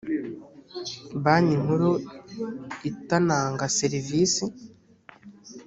banki 1.23 1.55
nkuru 1.63 1.91
itanaga 2.89 3.65
serivisi. 3.77 4.43